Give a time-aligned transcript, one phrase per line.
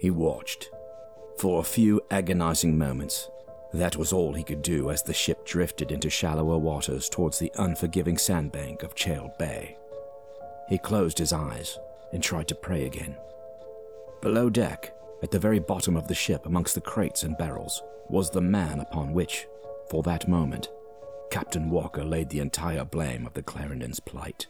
[0.00, 0.70] He watched.
[1.36, 3.28] For a few agonizing moments,
[3.74, 7.52] that was all he could do as the ship drifted into shallower waters towards the
[7.56, 9.76] unforgiving sandbank of Chale Bay.
[10.70, 11.78] He closed his eyes
[12.14, 13.14] and tried to pray again.
[14.22, 18.30] Below deck, at the very bottom of the ship amongst the crates and barrels, was
[18.30, 19.46] the man upon which,
[19.90, 20.70] for that moment,
[21.30, 24.46] Captain Walker laid the entire blame of the Clarendon's plight.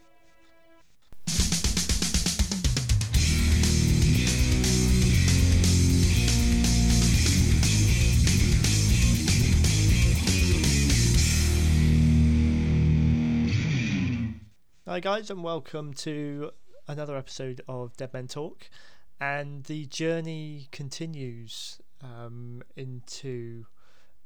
[14.90, 16.50] Hi, guys, and welcome to
[16.89, 18.68] another episode of Dead Men Talk.
[19.21, 23.67] And the journey continues um, into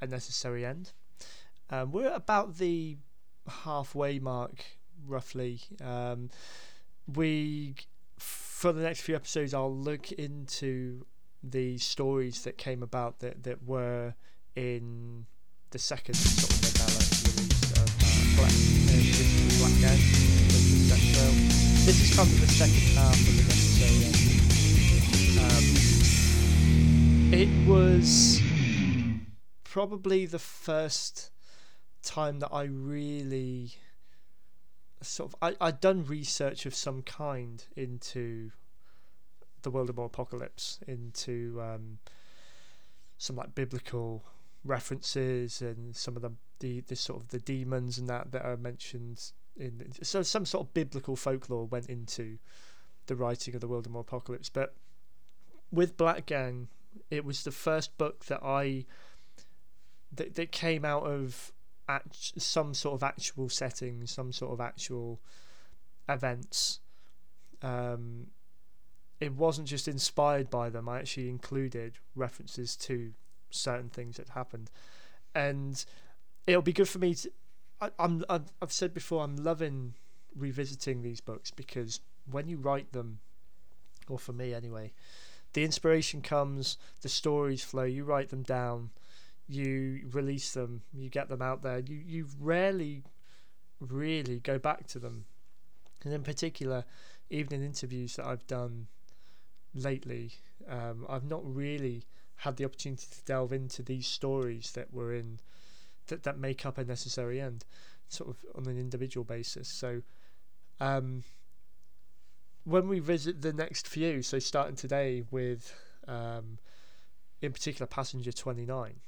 [0.01, 0.93] a necessary end.
[1.69, 2.97] Um, we're about the
[3.47, 4.65] halfway mark,
[5.07, 5.61] roughly.
[5.83, 6.31] Um,
[7.15, 7.75] we,
[8.17, 11.05] for the next few episodes, I'll look into
[11.43, 14.15] the stories that came about that, that were
[14.57, 15.27] in
[15.73, 16.63] the second sort of
[17.37, 18.53] release of uh, Black,
[19.85, 20.14] uh, Black.
[21.85, 24.09] This is of the second half of the necessary
[25.45, 25.65] Um,
[27.31, 28.41] it was
[29.65, 31.31] probably the first
[32.03, 33.75] time that I really
[35.03, 38.53] sort of I, I'd done research of some kind into
[39.61, 41.99] the Wildemort apocalypse, into um,
[43.19, 44.25] some like biblical
[44.65, 48.57] references and some of the, the the sort of the demons and that that are
[48.57, 52.39] mentioned in so some sort of biblical folklore went into
[53.07, 54.49] the writing of the Wildemort Apocalypse.
[54.49, 54.75] But
[55.71, 56.69] with Black Gang,
[57.11, 58.87] it was the first book that I
[60.13, 61.53] that that came out of
[61.89, 65.21] act, some sort of actual setting, some sort of actual
[66.09, 66.81] events.
[67.63, 68.29] Um,
[69.21, 70.89] it wasn't just inspired by them.
[70.89, 73.13] I actually included references to
[73.51, 74.71] certain things that happened,
[75.35, 75.85] and
[76.47, 77.31] it'll be good for me to
[77.81, 79.95] I, I'm I've, I've said before I'm loving
[80.37, 83.19] revisiting these books because when you write them,
[84.09, 84.93] or for me anyway,
[85.53, 87.85] the inspiration comes, the stories flow.
[87.85, 88.91] You write them down,
[89.49, 91.81] you release them, you get them out there.
[91.81, 93.03] You you rarely,
[93.81, 95.27] really go back to them,
[96.05, 96.85] and in particular,
[97.31, 98.87] even in interviews that I've done
[99.75, 100.33] lately,
[100.69, 102.05] um, I've not really
[102.37, 105.39] had the opportunity to delve into these stories that were in
[106.09, 107.65] that that make up a necessary end,
[108.09, 109.69] sort of on an individual basis.
[109.69, 110.03] So,
[110.81, 111.25] um,
[112.65, 115.75] when we visit the next few, so starting today with,
[116.09, 116.59] um,
[117.41, 119.01] in particular, Passenger Twenty Nine,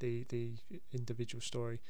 [0.00, 0.52] the the
[0.92, 1.80] individual story.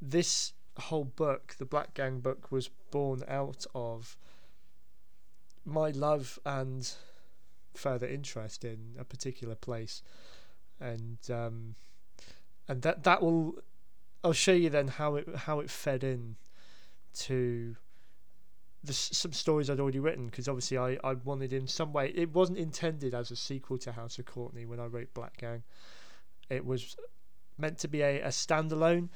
[0.00, 4.16] This whole book, the Black Gang book, was born out of
[5.64, 6.92] my love and
[7.74, 10.02] further interest in a particular place,
[10.80, 11.74] and um,
[12.68, 13.56] and that that will
[14.24, 16.36] I'll show you then how it how it fed in
[17.14, 17.76] to
[18.82, 22.32] the, some stories I'd already written because obviously I, I wanted in some way it
[22.32, 25.62] wasn't intended as a sequel to House of Courtney when I wrote Black Gang.
[26.48, 26.96] It was
[27.58, 29.10] meant to be a, a standalone,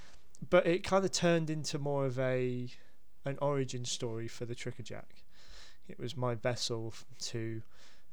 [0.50, 2.68] but it kind of turned into more of a
[3.24, 5.24] an origin story for the Trickerjack.
[5.88, 7.62] It was my vessel to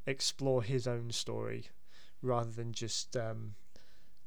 [0.08, 1.68] explore his own story
[2.22, 3.56] rather than just um,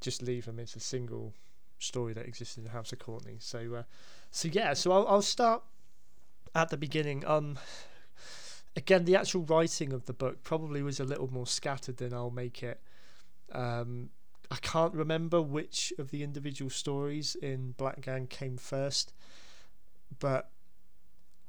[0.03, 1.33] just leave him as a single
[1.79, 3.37] story that existed in the House of Courtney.
[3.41, 3.83] So, uh,
[4.31, 4.75] so yeah.
[4.75, 5.63] So I'll, I'll start
[6.55, 7.25] at the beginning.
[7.27, 7.59] Um,
[8.77, 12.31] again, the actual writing of the book probably was a little more scattered than I'll
[12.31, 12.81] make it.
[13.53, 14.11] Um,
[14.51, 19.13] I can't remember which of the individual stories in Black Gang came first,
[20.19, 20.51] but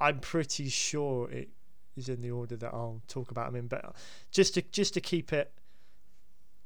[0.01, 1.49] I'm pretty sure it
[1.95, 3.67] is in the order that I'll talk about them in.
[3.67, 3.95] But
[4.31, 5.53] just to just to keep it,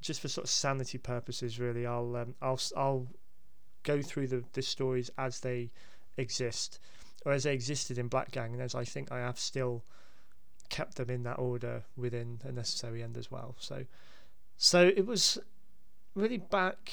[0.01, 3.07] just for sort of sanity purposes, really, I'll um, I'll I'll
[3.83, 5.71] go through the, the stories as they
[6.17, 6.79] exist
[7.25, 9.83] or as they existed in Black Gang, and as I think I have still
[10.69, 13.55] kept them in that order within a necessary end as well.
[13.59, 13.85] So,
[14.57, 15.38] so it was
[16.15, 16.91] really back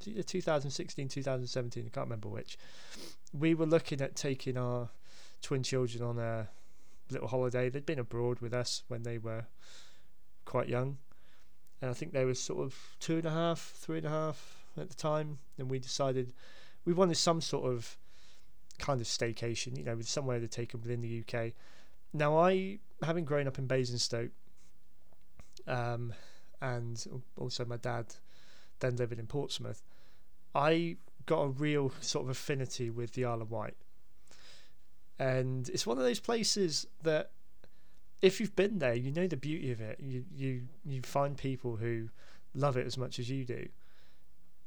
[0.00, 1.84] 2016, 2017.
[1.84, 2.56] I can't remember which.
[3.32, 4.88] We were looking at taking our
[5.42, 6.48] twin children on a
[7.10, 7.68] little holiday.
[7.68, 9.44] They'd been abroad with us when they were
[10.44, 10.98] quite young,
[11.80, 14.61] and I think they were sort of two and a half, three and a half,
[14.76, 16.32] at the time, and we decided
[16.84, 17.96] we wanted some sort of
[18.78, 21.52] kind of staycation, you know, with somewhere to take them within the UK.
[22.12, 24.32] Now, I, having grown up in Basingstoke,
[25.66, 26.12] um,
[26.60, 27.04] and
[27.36, 28.06] also my dad
[28.80, 29.82] then living in Portsmouth,
[30.54, 30.96] I
[31.26, 33.76] got a real sort of affinity with the Isle of Wight.
[35.18, 37.30] And it's one of those places that
[38.20, 40.00] if you've been there, you know the beauty of it.
[40.00, 42.08] You you you find people who
[42.54, 43.68] love it as much as you do,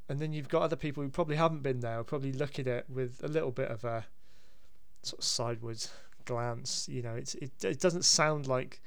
[0.08, 2.86] and then you've got other people who probably haven't been there, probably look at it
[2.90, 4.06] with a little bit of a
[5.02, 5.90] sort of sideways
[6.26, 6.88] glance.
[6.90, 8.82] You know, it's it it doesn't sound like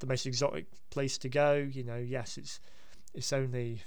[0.00, 1.54] the most exotic place to go.
[1.54, 2.60] You know, yes, it's
[3.14, 3.82] it's only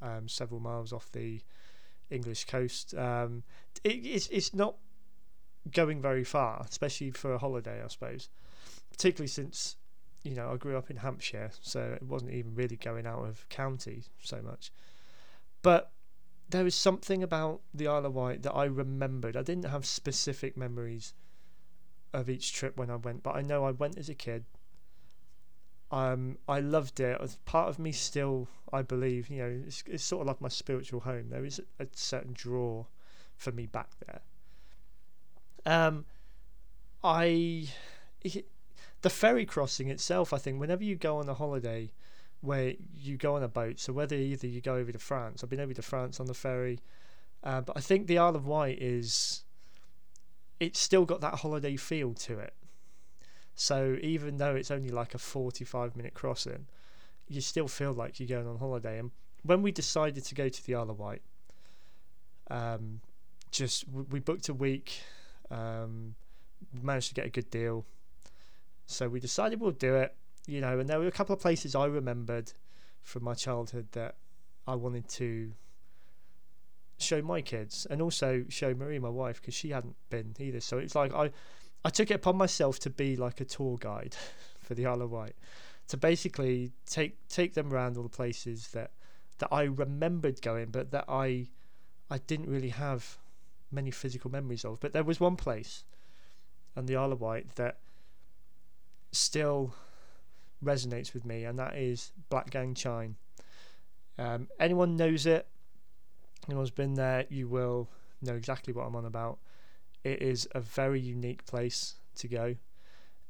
[0.00, 1.40] um, several miles off the
[2.10, 2.94] English coast.
[2.94, 3.42] Um,
[3.82, 4.76] it, it's it's not
[5.72, 8.28] going very far, especially for a holiday, I suppose.
[8.90, 9.76] Particularly since
[10.22, 13.48] you know I grew up in Hampshire, so it wasn't even really going out of
[13.48, 14.70] county so much.
[15.62, 15.90] But
[16.48, 19.36] there was something about the Isle of Wight that I remembered.
[19.36, 21.14] I didn't have specific memories
[22.12, 24.44] of each trip when I went, but I know I went as a kid.
[25.90, 27.18] Um, I loved it.
[27.20, 30.48] As part of me still, I believe, you know, it's, it's sort of like my
[30.48, 31.30] spiritual home.
[31.30, 32.84] There is a, a certain draw
[33.36, 34.20] for me back there.
[35.66, 36.04] Um,
[37.02, 37.68] I,
[39.02, 41.90] the ferry crossing itself, I think, whenever you go on a holiday,
[42.40, 43.80] where you go on a boat.
[43.80, 46.34] So whether either you go over to France, I've been over to France on the
[46.34, 46.78] ferry,
[47.42, 49.42] uh, but I think the Isle of Wight is,
[50.60, 52.54] it's still got that holiday feel to it.
[53.54, 56.66] So even though it's only like a forty-five minute crossing,
[57.26, 59.00] you still feel like you're going on holiday.
[59.00, 59.10] And
[59.42, 61.22] when we decided to go to the Isle of Wight,
[62.50, 63.00] um,
[63.50, 65.00] just we booked a week,
[65.50, 66.14] um,
[66.82, 67.84] managed to get a good deal,
[68.86, 70.14] so we decided we'll do it
[70.48, 72.52] you know, and there were a couple of places I remembered
[73.02, 74.14] from my childhood that
[74.66, 75.52] I wanted to
[76.98, 80.60] show my kids and also show Marie, my wife, because she hadn't been either.
[80.60, 81.30] So it's like I,
[81.84, 84.16] I took it upon myself to be like a tour guide
[84.58, 85.36] for the Isle of Wight,
[85.88, 88.92] to basically take take them around all the places that
[89.38, 91.48] that I remembered going, but that I
[92.10, 93.18] I didn't really have
[93.70, 94.80] many physical memories of.
[94.80, 95.84] But there was one place
[96.74, 97.76] on the Isle of Wight that
[99.12, 99.74] still
[100.64, 103.16] resonates with me, and that is Black Gang Chine.
[104.18, 105.46] Um, anyone knows it,
[106.48, 107.88] anyone's been there, you will
[108.20, 109.38] know exactly what I'm on about.
[110.04, 112.56] It is a very unique place to go.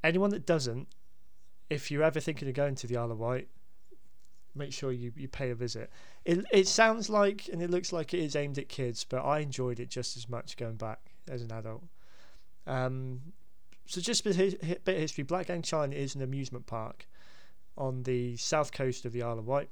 [0.02, 0.88] Anyone that doesn't,
[1.68, 3.48] if you're ever thinking of going to the Isle of Wight,
[4.54, 5.90] make sure you, you pay a visit.
[6.24, 9.40] It it sounds like and it looks like it is aimed at kids, but I
[9.40, 11.84] enjoyed it just as much going back as an adult.
[12.66, 13.20] Um,
[13.86, 15.24] so just a bit of history.
[15.24, 17.07] Black Gang Chine is an amusement park
[17.78, 19.70] on the south coast of the Isle of Wight.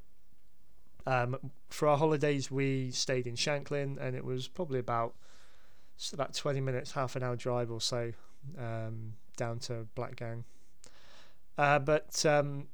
[1.07, 1.37] Um,
[1.69, 5.15] for our holidays, we stayed in Shanklin, and it was probably about
[6.13, 8.13] about 20 minutes, half an hour drive or so
[8.59, 10.45] um, down to Blackgang.
[11.57, 12.67] Uh, but um,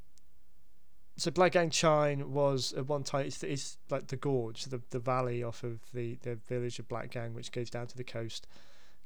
[1.17, 4.99] so Black Gang Chine was at one time it's, it's, like the gorge, the the
[4.99, 8.47] valley off of the, the village of Blackgang, which goes down to the coast,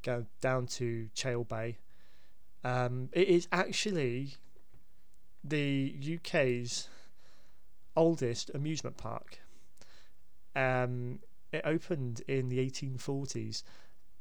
[0.03, 1.79] go down to Chale Bay.
[2.65, 4.35] Um, it is actually
[5.49, 6.89] the UK's
[7.97, 9.41] oldest amusement park.
[10.55, 11.21] Um,
[11.53, 13.63] it opened in the 1840s.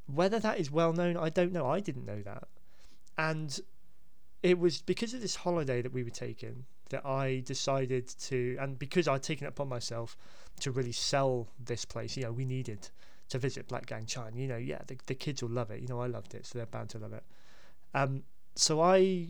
[0.06, 1.66] Whether that is well known, I don't know.
[1.66, 2.48] I didn't know that.
[3.18, 3.58] And
[4.42, 8.78] it was because of this holiday that we were taking that I decided to, and
[8.78, 10.16] because I'd taken it upon myself
[10.60, 12.16] to really sell this place.
[12.16, 12.88] You know, we needed
[13.30, 14.06] to visit Black Gang.
[14.34, 15.80] You know, yeah, the, the kids will love it.
[15.80, 17.24] You know, I loved it, so they're bound to love it.
[17.94, 18.22] Um,
[18.54, 19.28] so I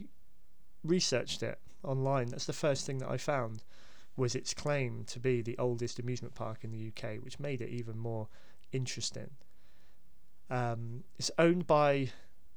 [0.84, 3.62] researched it online, that's the first thing that I found
[4.16, 7.68] was its claim to be the oldest amusement park in the UK, which made it
[7.68, 8.28] even more
[8.72, 9.30] interesting.
[10.48, 12.10] Um, it's owned by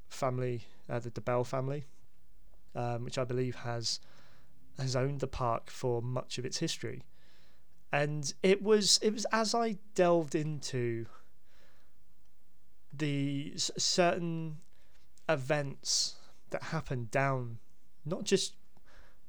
[0.08, 1.84] family, uh, the, the Bell family,
[2.74, 4.00] um, which I believe has
[4.78, 7.02] has owned the park for much of its history.
[7.92, 11.06] And it was it was as I delved into
[12.92, 14.58] the certain
[15.28, 16.16] events
[16.50, 17.58] that happened down,
[18.04, 18.54] not just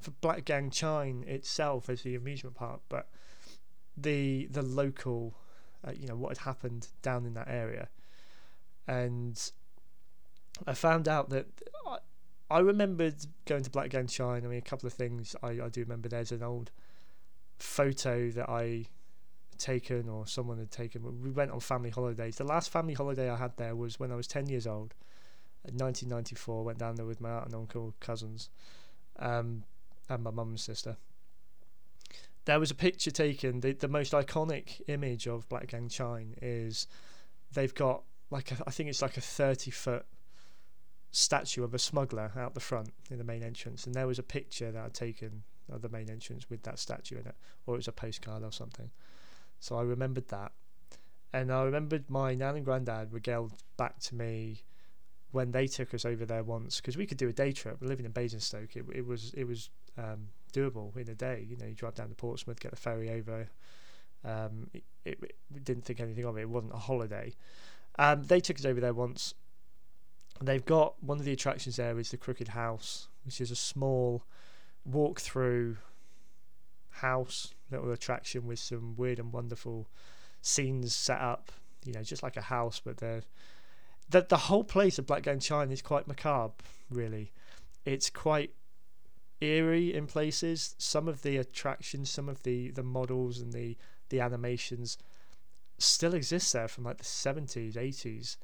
[0.02, 3.08] for Black Gang Chine itself as the amusement park, but
[3.96, 5.36] the the local,
[5.88, 7.90] uh, you know, what had happened down in that area,
[8.88, 9.52] and
[10.68, 11.48] I found out that
[11.88, 11.98] I,
[12.50, 13.16] I remembered
[13.46, 14.44] going to Black Gang Chine.
[14.46, 16.10] I mean, a couple of things I, I do remember.
[16.10, 16.72] There's an old
[17.60, 18.88] photo that I
[19.58, 21.22] taken or someone had taken.
[21.22, 22.38] We went on family holidays.
[22.38, 24.94] The last family holiday I had there was when I was ten years old.
[25.64, 28.50] In 1994, went down there with my aunt and uncle, cousins.
[29.20, 29.64] Um,
[30.12, 30.98] and my mum's sister.
[32.46, 33.62] There was a picture taken.
[33.62, 36.88] The, the most iconic image of Black Gang Chine is
[37.54, 40.06] they've got like a, I think it's like a thirty foot
[41.12, 44.24] statue of a smuggler out the front in the main entrance, and there was a
[44.24, 47.78] picture that I'd taken of the main entrance with that statue in it, or it
[47.78, 48.90] was a postcard or something.
[49.60, 50.52] So I remembered that,
[51.32, 54.64] and I remembered my nan and granddad regaled back to me
[55.32, 57.78] when they took us over there once because we could do a day trip.
[57.82, 61.46] Living in Basingstoke, it, it was it was um, doable in a day.
[61.48, 63.50] You know, you drive down to Portsmouth, get the ferry over.
[64.24, 66.42] Um, it, it, didn't think anything of it.
[66.42, 67.34] It wasn't a holiday.
[67.98, 69.34] Um, they took us over there once.
[70.42, 74.24] They've got one of the attractions there is the Crooked House, which is a small
[74.86, 75.78] walk through
[76.90, 79.88] house, little attraction with some weird and wonderful
[80.42, 81.52] scenes set up.
[81.84, 83.24] You know, just like a house, but the
[84.10, 86.54] the the whole place of Blackgang Chine is quite macabre.
[86.90, 87.32] Really,
[87.86, 88.54] it's quite
[89.42, 90.76] eerie in places.
[90.78, 93.78] Some of the attractions, some of the the models and the
[94.10, 94.98] the animations
[95.78, 98.38] still exist there from like the 70s, 80s,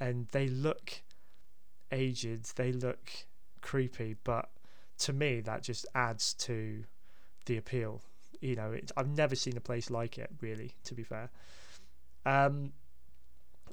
[0.00, 1.02] and they look
[1.90, 2.56] aged.
[2.56, 3.10] They look
[3.60, 4.50] creepy, but
[4.98, 6.84] to me that just adds to
[7.46, 8.02] the appeal.
[8.40, 10.74] You know, it, I've never seen a place like it, really.
[10.84, 11.30] To be fair,
[12.26, 12.72] um,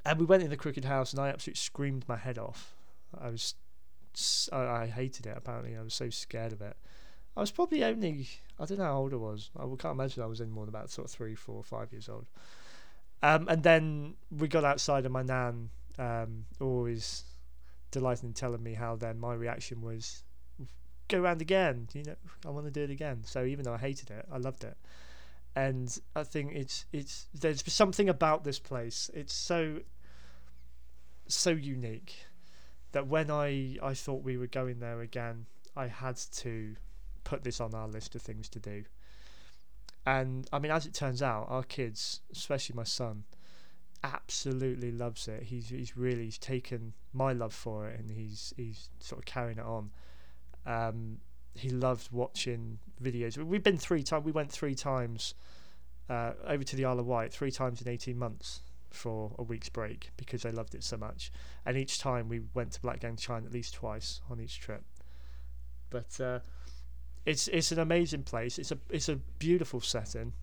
[0.05, 2.75] and we went in the Crooked House, and I absolutely screamed my head off.
[3.19, 3.55] I was,
[4.51, 5.35] I, hated it.
[5.37, 6.75] Apparently, I was so scared of it.
[7.37, 8.27] I was probably only,
[8.59, 9.49] I don't know how old I was.
[9.57, 12.09] I can't imagine I was any more than about sort of three, four, five years
[12.09, 12.25] old.
[13.21, 17.23] Um, and then we got outside, and my nan um, always
[17.91, 20.23] delighted in telling me how then my reaction was
[21.07, 21.87] go around again.
[21.93, 23.23] You know, I want to do it again.
[23.25, 24.77] So even though I hated it, I loved it.
[25.55, 29.09] And I think it's it's there's something about this place.
[29.13, 29.79] It's so
[31.27, 32.15] so unique
[32.91, 36.75] that when I I thought we were going there again, I had to
[37.23, 38.83] put this on our list of things to do.
[40.05, 43.25] And I mean, as it turns out, our kids, especially my son,
[44.03, 45.43] absolutely loves it.
[45.43, 49.59] He's he's really he's taken my love for it, and he's he's sort of carrying
[49.59, 49.91] it on.
[50.65, 51.17] Um,
[51.53, 53.37] he loved watching videos.
[53.37, 54.25] We've been three times.
[54.25, 55.35] We went three times
[56.09, 59.69] uh, over to the Isle of Wight, three times in eighteen months for a week's
[59.69, 61.31] break because they loved it so much.
[61.65, 64.83] And each time we went to Blackgang Chine at least twice on each trip.
[65.89, 66.39] But uh,
[67.25, 68.59] it's it's an amazing place.
[68.59, 70.33] It's a it's a beautiful setting.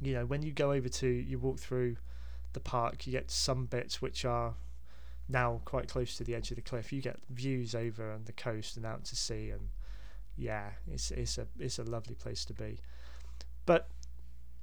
[0.00, 1.96] You know, when you go over to you walk through
[2.52, 4.54] the park, you get some bits which are
[5.28, 6.92] now quite close to the edge of the cliff.
[6.92, 9.68] You get views over on the coast and out to sea, and
[10.36, 12.78] yeah, it's it's a it's a lovely place to be.
[13.64, 13.88] But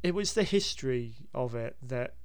[0.03, 2.15] it was the history of it that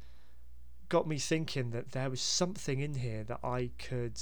[0.94, 4.20] got me thinking that there was something in here that I could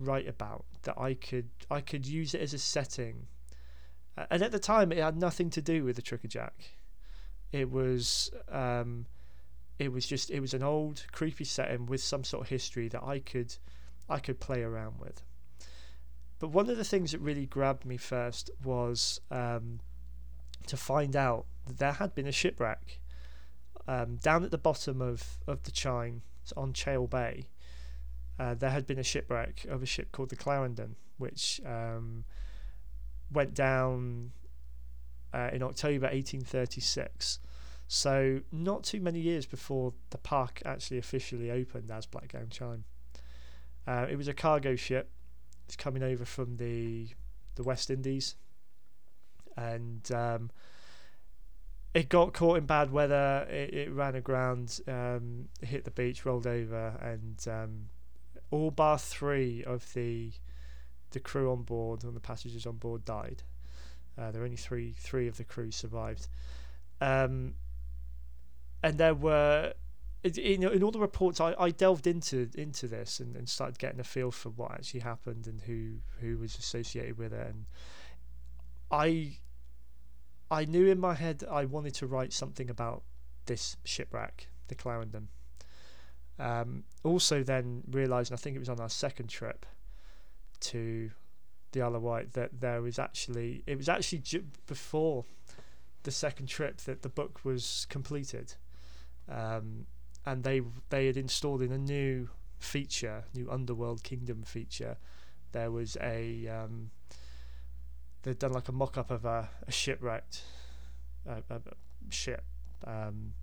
[0.00, 3.26] write about, that I could I could use it as a setting.
[4.30, 6.54] And at the time, it had nothing to do with the Trickerjack.
[7.52, 9.04] It was um,
[9.78, 13.04] it was just it was an old creepy setting with some sort of history that
[13.04, 13.54] I could
[14.08, 15.20] I could play around with.
[16.38, 19.80] But one of the things that really grabbed me first was um,
[20.66, 23.00] to find out that there had been a shipwreck
[23.88, 26.22] um, down at the bottom of, of the Chine
[26.56, 27.48] on Chale Bay.
[28.38, 32.24] Uh, there had been a shipwreck of a ship called the Clarendon, which um,
[33.32, 34.30] went down
[35.34, 37.40] uh, in October 1836.
[37.88, 42.84] So not too many years before the park actually officially opened as Blackgang Chine.
[43.86, 45.10] Uh, it was a cargo ship.
[45.64, 47.08] It's coming over from the
[47.56, 48.36] the West Indies,
[49.56, 50.50] and um,
[51.98, 53.44] it got caught in bad weather.
[53.50, 57.88] It, it ran aground, um, hit the beach, rolled over, and um,
[58.52, 60.30] all bar three of the
[61.10, 63.42] the crew on board and the passengers on board died.
[64.16, 66.28] Uh, there were only three three of the crew survived.
[67.00, 67.54] Um,
[68.84, 69.72] and there were
[70.22, 73.98] in, in all the reports I, I delved into into this and, and started getting
[73.98, 77.66] a feel for what actually happened and who who was associated with it and
[78.88, 79.38] I
[80.50, 83.02] I knew in my head I wanted to write something about
[83.46, 85.28] this shipwreck, the Clarendon.
[86.38, 89.66] Um, also, then realising, I think it was on our second trip
[90.60, 91.10] to
[91.72, 94.22] the Isle of Wight, that there was actually it was actually
[94.66, 95.24] before
[96.04, 98.54] the second trip that the book was completed
[99.28, 99.86] um,
[100.24, 102.28] and they they had installed in a new
[102.58, 104.96] feature, new Underworld Kingdom feature.
[105.52, 106.90] There was a um,
[108.22, 110.42] they'd done like a mock-up of a, a shipwrecked
[111.28, 111.60] a,
[112.10, 112.44] ship
[112.86, 113.34] um,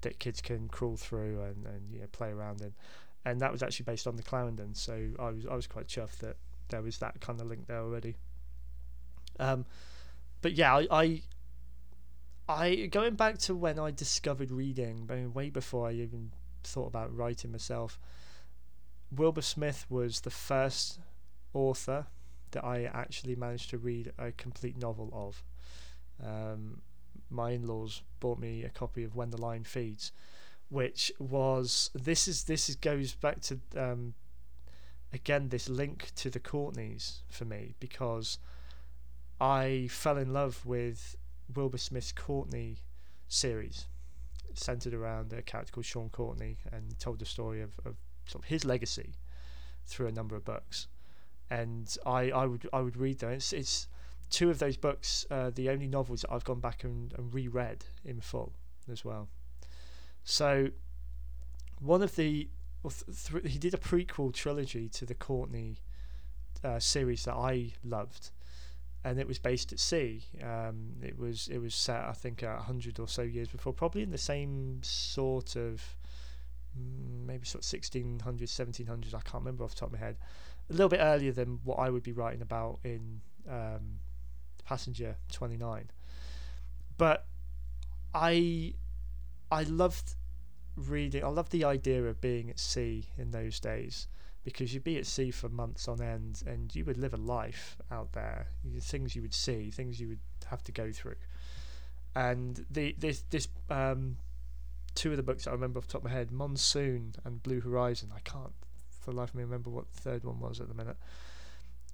[0.00, 2.72] that kids can crawl through and, and you know, play around in,
[3.24, 4.74] and that was actually based on the Clarendon.
[4.74, 6.36] So I was I was quite chuffed that
[6.68, 8.16] there was that kind of link there already.
[9.38, 9.66] Um,
[10.42, 11.22] but yeah, I, I
[12.48, 16.32] I going back to when I discovered reading, way before I even
[16.64, 17.98] thought about writing myself.
[19.12, 21.00] Wilbur Smith was the first
[21.52, 22.06] author
[22.52, 25.42] that I actually managed to read a complete novel of.
[26.24, 26.82] Um,
[27.30, 30.12] my in-laws bought me a copy of When the Lion Feeds,
[30.68, 34.14] which was this is this is, goes back to um,
[35.12, 38.38] again this link to the Courtneys for me because
[39.40, 41.16] I fell in love with
[41.54, 42.78] Wilbur Smith's Courtney
[43.28, 43.86] series,
[44.54, 48.48] centered around a character called Sean Courtney, and told the story of, of sort of
[48.48, 49.14] his legacy
[49.86, 50.88] through a number of books.
[51.50, 53.30] And I, I would I would read them.
[53.30, 53.88] It's, it's
[54.30, 57.84] two of those books, uh, the only novels that I've gone back and, and reread
[58.04, 58.52] in full
[58.90, 59.28] as well.
[60.22, 60.68] So
[61.80, 62.48] one of the
[62.82, 65.78] th- he did a prequel trilogy to the Courtney
[66.62, 68.30] uh, series that I loved,
[69.04, 70.22] and it was based at sea.
[70.42, 74.02] Um, it was it was set I think a hundred or so years before, probably
[74.02, 75.96] in the same sort of
[76.78, 79.14] mm, maybe sort of 1600s, 1700s.
[79.14, 80.16] I can't remember off the top of my head.
[80.70, 83.98] A little bit earlier than what I would be writing about in um,
[84.64, 85.90] Passenger 29.
[86.96, 87.26] But
[88.14, 88.74] I
[89.50, 90.14] I loved
[90.76, 91.24] reading.
[91.24, 94.06] I loved the idea of being at sea in those days
[94.44, 97.76] because you'd be at sea for months on end and you would live a life
[97.90, 98.46] out there.
[98.80, 101.16] Things you would see, things you would have to go through.
[102.14, 104.16] And the this this um,
[104.94, 107.60] two of the books I remember off the top of my head, Monsoon and Blue
[107.60, 108.10] Horizon.
[108.14, 108.52] I can't
[109.00, 110.96] for the life of me remember what the third one was at the minute.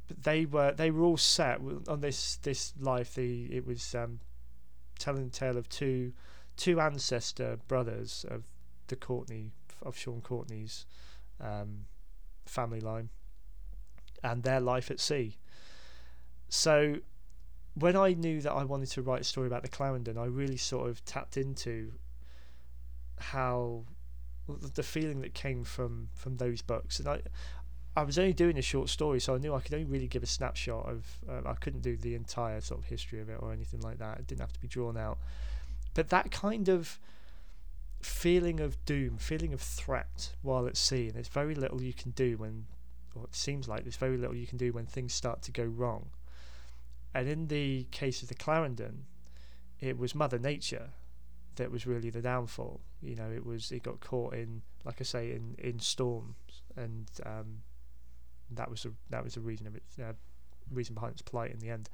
[0.08, 3.14] But they were they were all set on this this life.
[3.14, 4.20] The it was um,
[4.98, 6.12] telling the tale of two
[6.56, 8.44] two ancestor brothers of
[8.88, 10.86] the Courtney of Sean Courtney's
[11.40, 11.86] um,
[12.46, 13.10] family line
[14.22, 15.36] and their life at sea.
[16.48, 16.96] So
[17.74, 20.56] when I knew that I wanted to write a story about the Clarendon, I really
[20.56, 21.92] sort of tapped into
[23.18, 23.84] how
[24.48, 27.20] the feeling that came from from those books, and I
[27.96, 30.22] I was only doing a short story, so I knew I could only really give
[30.22, 31.06] a snapshot of.
[31.28, 34.18] Uh, I couldn't do the entire sort of history of it or anything like that.
[34.18, 35.18] It didn't have to be drawn out,
[35.94, 37.00] but that kind of
[38.02, 42.10] feeling of doom, feeling of threat while at sea, and there's very little you can
[42.12, 42.66] do when,
[43.14, 45.64] or it seems like there's very little you can do when things start to go
[45.64, 46.10] wrong.
[47.14, 49.06] And in the case of the Clarendon,
[49.80, 50.90] it was Mother Nature
[51.56, 52.80] that was really the downfall.
[53.02, 57.10] You know, it was it got caught in, like I say, in in storms, and
[57.24, 57.62] um,
[58.50, 60.12] that was a that was the reason of it, uh,
[60.70, 61.88] reason behind its plight in the end.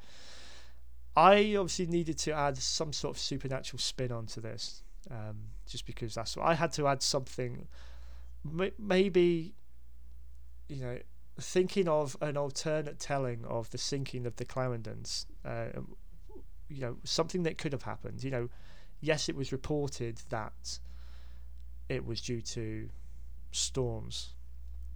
[1.17, 5.37] I obviously needed to add some sort of supernatural spin onto this, um,
[5.67, 7.69] just because that's what I had to add something.
[8.79, 9.55] Maybe,
[10.69, 10.99] you know,
[11.39, 15.27] thinking of an alternate telling of the sinking of the Clarendons.
[15.45, 15.67] Uh,
[16.69, 18.25] you know, something that could have happened.
[18.25, 18.49] You know,
[19.03, 20.79] yes, it was reported that
[21.88, 22.88] it was due to
[23.51, 24.31] storms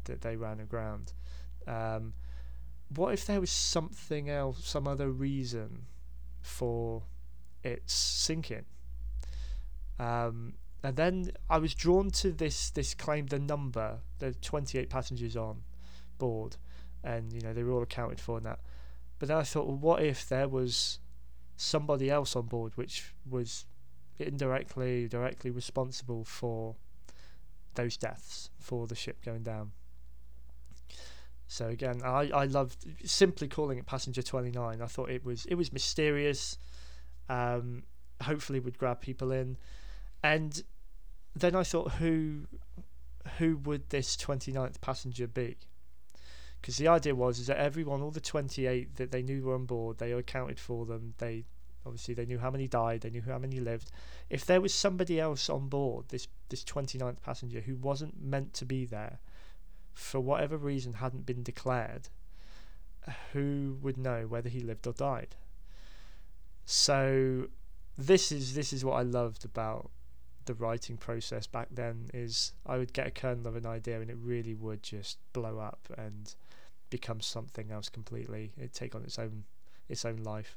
[0.05, 1.13] that they ran aground.
[1.67, 2.15] Um,
[2.95, 5.87] what if there was something else, some other reason
[6.41, 7.03] for
[7.63, 8.65] its sinking?
[9.99, 15.37] Um, and then I was drawn to this this claim, the number, the 28 passengers
[15.37, 15.63] on
[16.19, 16.57] board,
[17.03, 18.61] and you know they were all accounted for in that.
[19.19, 21.01] But then I thought, well, what if there was
[21.57, 23.65] somebody else on board which was
[24.19, 26.77] indirectly, directly responsible for
[27.75, 29.73] those deaths, for the ship going down?
[31.49, 34.83] So again, I, I loved simply calling it Passenger 29.
[34.83, 36.59] I thought it was it was mysterious.
[37.29, 37.85] Um,
[38.23, 39.57] hopefully would grab people in.
[40.23, 40.63] And
[41.35, 42.47] then I thought, who
[43.39, 45.57] who would this 29th passenger be?
[46.61, 49.67] Because the idea was is that everyone, all the 28 that they knew were on
[49.67, 51.15] board, they accounted for them.
[51.19, 51.45] They
[51.87, 53.91] obviously they knew how many died, they knew how many lived.
[54.29, 58.65] If there was somebody else on board, this this 29th passenger who wasn't meant to
[58.65, 59.21] be there,
[59.95, 62.09] for whatever reason hadn't been declared,
[63.33, 65.37] who would know whether he lived or died?
[66.65, 67.49] So
[67.97, 69.91] this is this is what I loved about
[70.47, 74.11] the writing process back then is I would get a kernel of an idea and
[74.11, 76.35] it really would just blow up and
[76.89, 78.53] become something else completely.
[78.57, 79.45] It'd take on its own
[79.89, 80.57] its own life.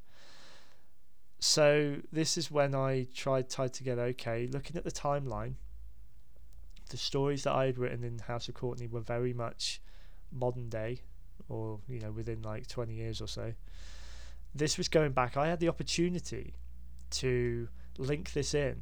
[1.40, 5.54] So this is when I tried tied together, okay, looking at the timeline,
[6.90, 9.82] the stories that I had written in House of Courtney were very much
[10.32, 11.02] modern day
[11.48, 13.54] or, you know, within like twenty years or so.
[14.54, 15.38] This was going back.
[15.38, 16.56] I had the opportunity
[17.12, 18.82] to link this in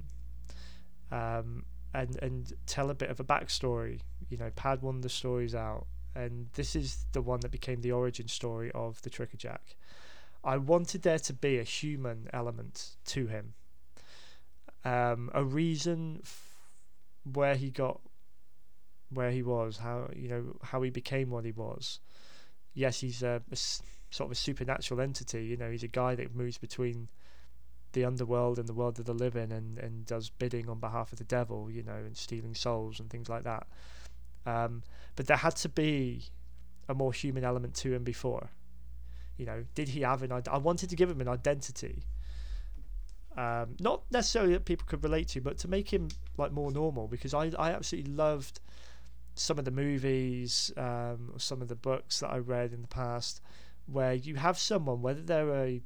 [1.11, 3.99] um, and and tell a bit of a backstory.
[4.29, 7.81] You know, pad one of the stories out, and this is the one that became
[7.81, 9.75] the origin story of the Trickerjack.
[10.47, 13.53] I wanted there to be a human element to him,
[14.85, 16.55] um, a reason f-
[17.33, 17.99] where he got
[19.09, 21.99] where he was, how you know how he became what he was.
[22.73, 23.41] Yes, he's a,
[24.09, 25.45] sort of a supernatural entity.
[25.45, 27.09] You know, he's a guy that moves between
[27.91, 31.17] the underworld and the world of the living and, and does bidding on behalf of
[31.17, 33.67] the devil, you know, and stealing souls and things like that.
[34.45, 34.83] Um,
[35.17, 36.25] but there had to be
[36.87, 38.49] a more human element to him before?
[39.37, 40.31] You know, did he have an?
[40.31, 42.03] I wanted to give him an identity.
[43.35, 47.07] Um, not necessarily that people could relate to, but to make him like more normal
[47.07, 48.59] because I I absolutely loved
[49.35, 53.41] some of the movies um, some of the books that I read in the past
[53.85, 55.81] where you have someone whether they're a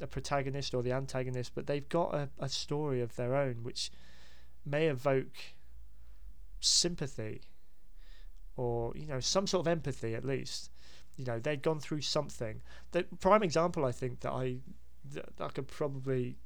[0.00, 3.90] a protagonist or the antagonist, but they've got a, a story of their own which
[4.64, 5.54] may evoke
[6.60, 7.42] sympathy
[8.56, 10.70] or you know some sort of empathy at least
[11.16, 12.62] you know they'd gone through something.
[12.92, 14.58] The prime example i think that i
[15.12, 16.36] that i could probably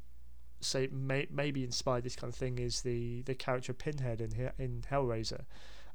[0.61, 4.85] say may, maybe inspired this kind of thing is the the character pinhead in in
[4.91, 5.43] hellraiser.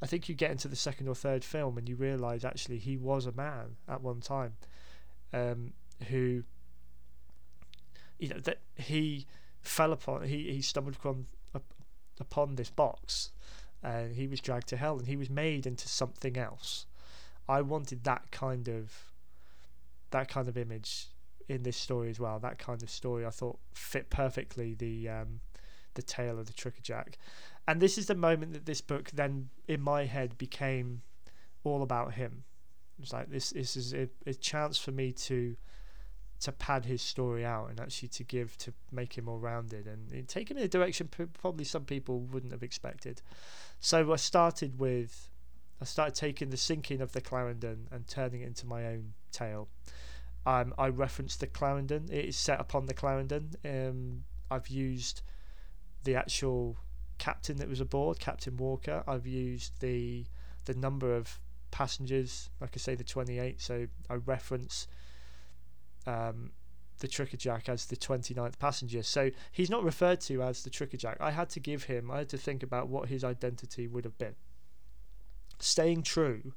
[0.02, 2.98] I think you get into the second or third film and you realize actually he
[2.98, 4.54] was a man at one time
[5.34, 5.72] um,
[6.10, 6.44] who
[8.20, 9.26] you know that he
[9.62, 11.28] fell upon he, he stumbled upon
[12.20, 13.32] upon this box
[13.84, 16.86] and he was dragged to hell and he was made into something else
[17.48, 19.12] i wanted that kind of
[20.12, 21.08] that kind of image
[21.48, 23.26] in this story as well that kind of story.
[23.26, 25.42] I thought fit perfectly the um,
[25.94, 27.16] the tale of the trickerjack
[27.68, 31.02] and this is the moment that this book then in my head became
[31.64, 32.44] all about him.
[33.02, 35.56] It's like this this is a, a chance for me to
[36.42, 40.28] to pad his story out and actually to give to make him more rounded and
[40.28, 41.10] take him in a direction
[41.42, 43.22] probably some people wouldn't have expected.
[43.80, 45.30] So I started with
[45.82, 49.68] I started taking the sinking of the Clarendon and turning it into my own tale.
[50.46, 52.10] Um, I referenced the Clarendon.
[52.12, 53.52] It is set upon the Clarendon.
[53.66, 55.22] Um, I've used
[56.04, 56.78] the actual
[57.18, 59.04] captain that was aboard, Captain Walker.
[59.08, 60.26] I've used the
[60.66, 61.40] the number of
[61.72, 63.62] passengers, like I say, the 28.
[63.62, 64.88] So I reference
[66.08, 66.52] um,
[67.00, 69.04] the Trickerjack as the 29th passenger.
[69.04, 71.18] So he's not referred to as the Trickerjack.
[71.20, 74.18] I had to give him, I had to think about what his identity would have
[74.18, 74.36] been.
[75.66, 76.54] Staying true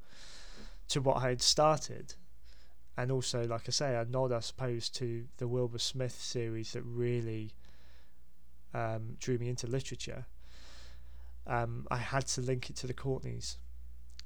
[0.88, 2.14] to what I had started,
[2.94, 6.82] and also, like I say, a nod, I suppose, to the Wilbur Smith series that
[6.82, 7.52] really
[8.74, 10.26] um, drew me into literature.
[11.46, 13.56] Um, I had to link it to the Courtneys.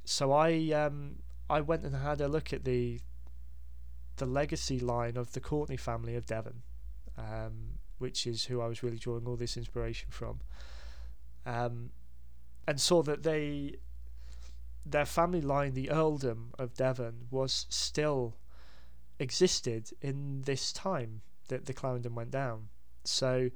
[0.05, 2.99] So I um, I went and had a look at the
[4.17, 6.63] the legacy line of the Courtney family of Devon,
[7.17, 10.41] um, which is who I was really drawing all this inspiration from,
[11.47, 11.91] um,
[12.67, 13.77] and saw that they
[14.85, 18.37] their family line, the earldom of Devon, was still
[19.19, 22.69] existed in this time that the Clarendon went down.
[23.05, 23.51] So,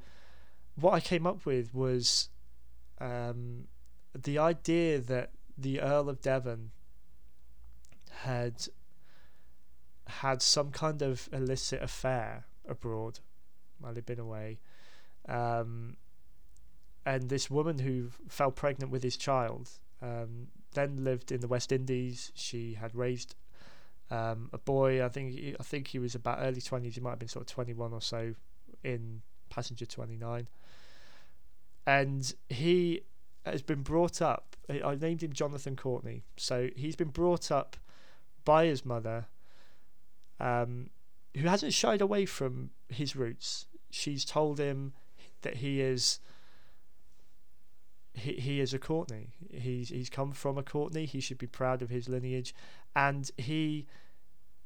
[0.76, 2.28] what I came up with was
[3.00, 3.64] um,
[4.14, 6.70] the idea that the Earl of Devon
[8.10, 8.66] had
[10.06, 13.18] had some kind of illicit affair abroad
[13.78, 14.58] while he'd been away.
[15.28, 15.96] Um,
[17.04, 19.70] and this woman who fell pregnant with his child
[20.02, 22.30] um, then lived in the West Indies.
[22.34, 23.34] She had raised
[24.10, 25.04] um, a boy.
[25.04, 26.94] I think he, I think he was about early twenties.
[26.94, 28.34] He might have been sort of twenty one or so
[28.84, 30.46] in passenger twenty nine.
[31.86, 33.02] And he
[33.44, 34.56] has been brought up.
[34.68, 36.24] I named him Jonathan Courtney.
[36.36, 37.76] So he's been brought up
[38.44, 39.26] by his mother
[40.40, 40.90] um,
[41.36, 43.66] who hasn't shied away from his roots.
[43.90, 44.92] She's told him
[45.42, 46.18] that he is
[48.16, 49.28] he, he is a Courtney.
[49.50, 51.04] He's he's come from a Courtney.
[51.04, 52.54] He should be proud of his lineage,
[52.94, 53.86] and he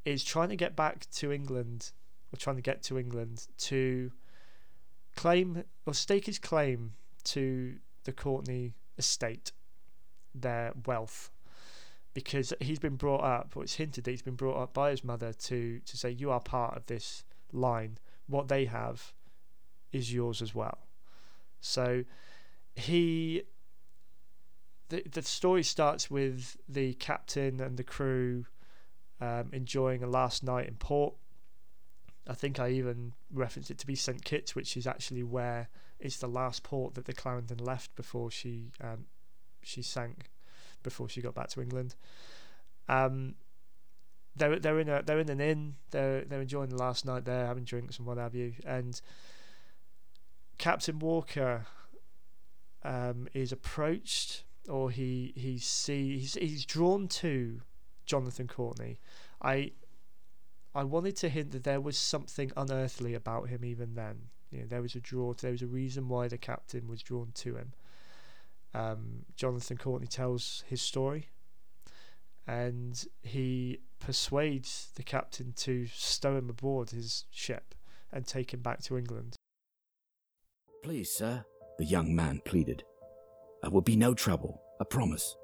[0.04, 1.92] is trying to get back to England,
[2.32, 4.12] or trying to get to England to
[5.16, 6.92] claim or stake his claim
[7.24, 9.52] to the Courtney estate,
[10.34, 11.30] their wealth,
[12.14, 15.02] because he's been brought up, or it's hinted that he's been brought up by his
[15.02, 17.98] mother to to say you are part of this line.
[18.28, 19.12] What they have
[19.92, 20.86] is yours as well.
[21.60, 22.04] So
[22.80, 23.42] he
[24.88, 28.46] the the story starts with the captain and the crew
[29.20, 31.14] um, enjoying a last night in port.
[32.28, 36.16] I think I even referenced it to be St Kitts, which is actually where it's
[36.16, 39.06] the last port that the Clarendon left before she um,
[39.62, 40.30] she sank
[40.82, 41.94] before she got back to England.
[42.88, 43.34] Um,
[44.36, 45.76] they're they're in a they're in an inn.
[45.90, 48.54] They're they're enjoying the last night there, having drinks and what have you.
[48.64, 49.00] And
[50.58, 51.66] Captain Walker
[52.82, 57.60] um, is approached, or he he sees he's, he's drawn to
[58.06, 58.98] Jonathan Courtney.
[59.42, 59.72] I
[60.74, 64.28] I wanted to hint that there was something unearthly about him even then.
[64.50, 65.32] You know, there was a draw.
[65.34, 67.72] There was a reason why the captain was drawn to him
[68.74, 71.28] um, Jonathan Courtney tells his story
[72.46, 77.74] and he persuades the captain to stow him aboard his ship
[78.12, 79.36] and take him back to England.
[80.82, 81.44] Please, sir,
[81.80, 82.84] the young man pleaded.
[83.62, 85.34] There will be no trouble, I promise.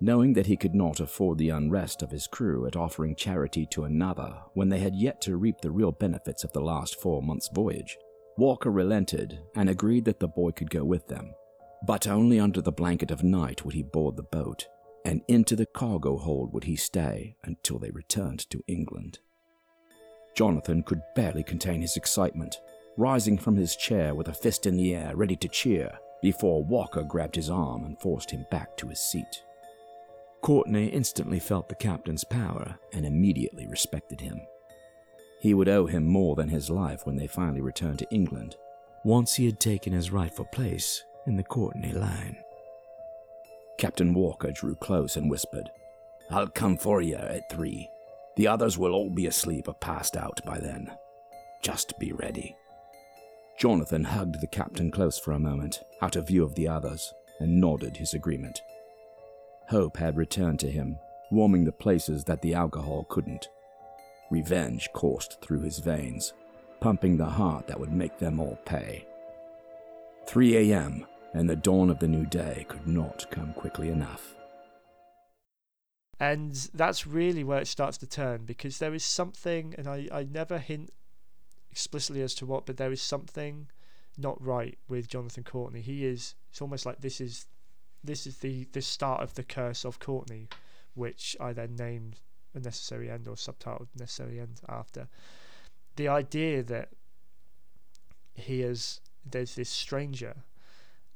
[0.00, 3.84] knowing that he could not afford the unrest of his crew at offering charity to
[3.84, 7.50] another when they had yet to reap the real benefits of the last four months'
[7.52, 7.98] voyage.
[8.38, 11.34] Walker relented and agreed that the boy could go with them,
[11.86, 14.66] but only under the blanket of night would he board the boat,
[15.04, 19.18] and into the cargo hold would he stay until they returned to England.
[20.34, 22.56] Jonathan could barely contain his excitement,
[22.96, 27.02] rising from his chair with a fist in the air, ready to cheer, before Walker
[27.02, 29.42] grabbed his arm and forced him back to his seat.
[30.42, 34.40] Courtney instantly felt the captain's power and immediately respected him.
[35.40, 38.56] He would owe him more than his life when they finally returned to England,
[39.04, 42.36] once he had taken his rightful place in the Courtney line.
[43.78, 45.70] Captain Walker drew close and whispered,
[46.30, 47.88] I'll come for you at three.
[48.36, 50.90] The others will all be asleep or passed out by then.
[51.62, 52.56] Just be ready.
[53.60, 57.60] Jonathan hugged the captain close for a moment, out of view of the others, and
[57.60, 58.62] nodded his agreement.
[59.68, 60.96] Hope had returned to him,
[61.30, 63.50] warming the places that the alcohol couldn't.
[64.30, 66.32] Revenge coursed through his veins,
[66.80, 69.06] pumping the heart that would make them all pay.
[70.26, 74.36] 3 a.m., and the dawn of the new day could not come quickly enough.
[76.18, 80.22] And that's really where it starts to turn because there is something, and I, I
[80.24, 80.90] never hint
[81.70, 83.68] explicitly as to what, but there is something
[84.18, 85.80] not right with Jonathan Courtney.
[85.80, 87.46] He is, it's almost like this is
[88.02, 90.48] this is the the start of the curse of Courtney,
[90.94, 92.20] which I then named
[92.54, 95.08] a necessary end or subtitled necessary end after.
[95.96, 96.88] The idea that
[98.34, 100.44] he is there's this stranger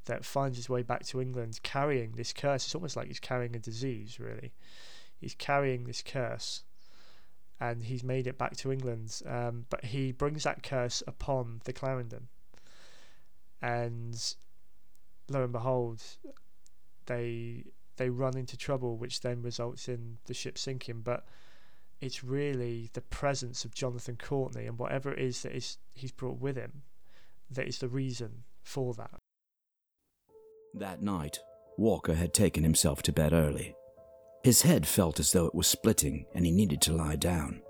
[0.04, 2.66] that finds his way back to England carrying this curse.
[2.66, 4.52] It's almost like he's carrying a disease, really.
[5.18, 6.64] He's carrying this curse,
[7.60, 9.20] and he's made it back to England.
[9.26, 12.28] Um, but he brings that curse upon the Clarendon,
[13.62, 14.34] and
[15.28, 16.02] lo and behold,
[17.06, 17.64] they
[17.96, 21.02] they run into trouble, which then results in the ship sinking.
[21.02, 21.24] But
[22.00, 26.38] it's really the presence of Jonathan Courtney and whatever it is that is he's brought
[26.38, 26.82] with him
[27.50, 29.18] that is the reason for that.
[30.74, 31.38] That night,
[31.78, 33.74] Walker had taken himself to bed early.
[34.44, 37.62] His head felt as though it was splitting and he needed to lie down.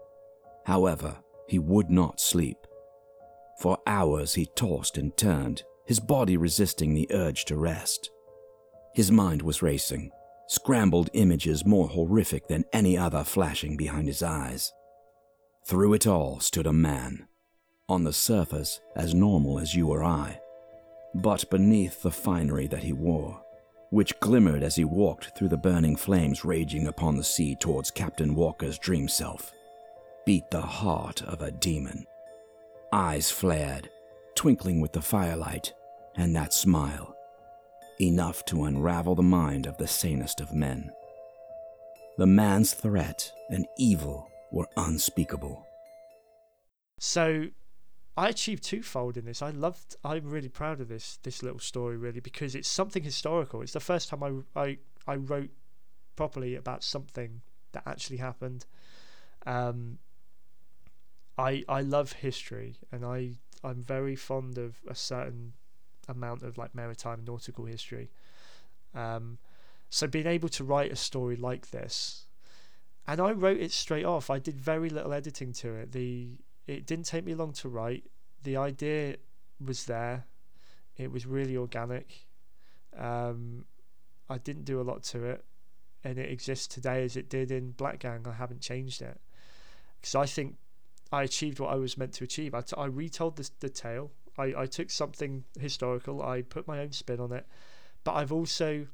[0.67, 2.67] However, he would not sleep.
[3.61, 8.11] For hours he tossed and turned, his body resisting the urge to rest.
[8.93, 10.11] His mind was racing,
[10.49, 14.73] scrambled images more horrific than any other flashing behind his eyes.
[15.69, 17.29] Through it all stood a man,
[17.89, 20.41] on the surface as normal as you or I,
[21.15, 23.44] but beneath the finery that he wore,
[23.95, 28.35] which glimmered as he walked through the burning flames raging upon the sea towards Captain
[28.35, 29.53] Walker's dream self,
[30.27, 32.05] beat the heart of a demon.
[32.93, 33.89] Eyes flared,
[34.35, 35.73] twinkling with the firelight,
[36.17, 37.15] and that smile
[38.01, 40.91] enough to unravel the mind of the sanest of men.
[42.19, 45.65] The man's threat and evil were unspeakable.
[46.99, 47.45] So
[48.17, 49.43] I achieved twofold in this.
[49.43, 53.61] I loved I'm really proud of this this little story really because it's something historical.
[53.63, 55.51] It's the first time I I, I wrote
[56.17, 57.41] properly about something
[57.73, 58.67] that actually happened.
[59.47, 59.99] Um
[61.37, 65.55] I I love history and I I'm very fond of a certain
[66.09, 68.11] amount of like maritime nautical history.
[68.95, 69.39] Um,
[69.91, 72.27] so being able to write a story like this,
[73.07, 74.31] and I wrote it straight off.
[74.31, 75.93] I did very little editing to it.
[75.93, 76.33] The
[76.67, 78.05] it didn't take me long to write.
[78.43, 79.17] The idea
[79.65, 80.27] was there.
[80.97, 82.27] It was really organic.
[82.97, 83.65] Um,
[84.29, 85.45] I didn't do a lot to it,
[86.03, 88.27] and it exists today as it did in Black Gang.
[88.29, 89.21] I haven't changed it
[90.01, 90.57] because I think
[91.13, 92.55] I achieved what I was meant to achieve.
[92.55, 94.11] I, t- I retold the, the tale.
[94.37, 97.47] I, I took something historical, I put my own spin on it,
[98.03, 98.87] but I've also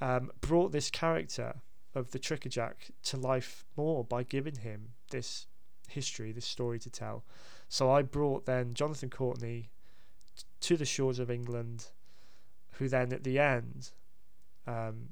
[0.00, 1.54] um, brought this character
[1.94, 5.46] of the Trickerjack to life more by giving him this
[5.88, 7.24] history, this story to tell.
[7.68, 9.70] So I brought then Jonathan Courtney
[10.36, 11.86] t- to the shores of England,
[12.72, 13.90] who then at the end,
[14.66, 15.10] um,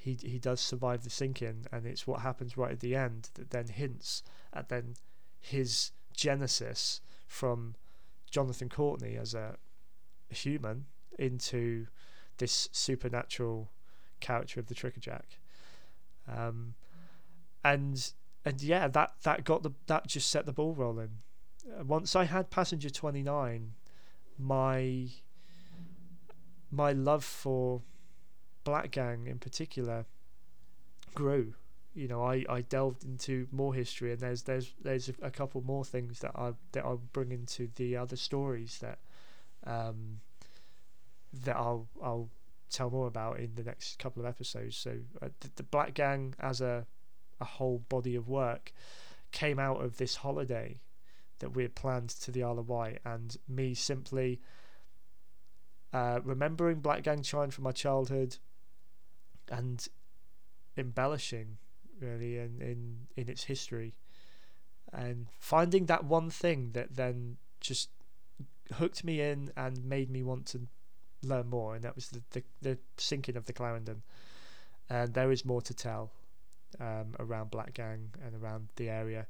[0.00, 3.50] he he does survive the sinking, and it's what happens right at the end that
[3.50, 4.94] then hints at then
[5.40, 7.74] his genesis from
[8.30, 9.56] Jonathan Courtney as a
[10.30, 10.86] human
[11.18, 11.86] into
[12.38, 13.70] this supernatural
[14.20, 15.38] character of the Trickerjack.
[16.26, 16.74] Um,
[17.64, 18.12] and
[18.44, 21.18] and yeah, that that got the that just set the ball rolling.
[21.66, 23.72] Uh, once I had Passenger Twenty Nine,
[24.38, 25.08] my
[26.70, 27.82] my love for
[28.64, 30.06] Black Gang in particular
[31.14, 31.54] grew
[31.98, 35.84] you know, I, I delved into more history, and there's there's there's a, couple more
[35.84, 39.00] things that I that I'll bring into the other stories that
[39.66, 40.20] um,
[41.44, 42.28] that I'll I'll
[42.70, 44.76] tell more about in the next couple of episodes.
[44.76, 46.86] So uh, the, the Black Gang as a
[47.40, 48.72] a whole body of work
[49.32, 50.80] came out of this holiday
[51.38, 54.40] that we had planned to the Isle of Wight, and me simply
[55.92, 58.36] uh, remembering Black Gang Chine from my childhood
[59.50, 59.86] and
[60.76, 61.58] embellishing
[62.00, 63.94] really in, in, in its history.
[64.92, 67.90] And finding that one thing that then just
[68.74, 70.60] hooked me in and made me want to
[71.22, 71.74] learn more.
[71.74, 74.02] And that was the, the, the sinking of the Clarendon.
[74.88, 76.12] And there is more to tell
[76.80, 79.26] um, around Black Gang and around the area.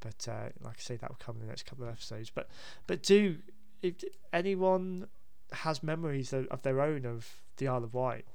[0.00, 2.30] But uh, like I say that will come in the next couple of episodes.
[2.30, 2.48] But
[2.86, 3.36] but do
[3.82, 3.94] if
[4.32, 5.08] anyone
[5.52, 8.26] has memories of, of their own of the Isle of Wight